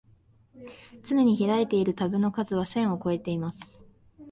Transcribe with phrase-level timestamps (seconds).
[1.03, 3.59] つねに開いているタブの数は千をこえてます